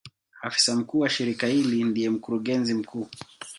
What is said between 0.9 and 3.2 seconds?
wa shirika hili ndiye Mkurugenzi mkuu.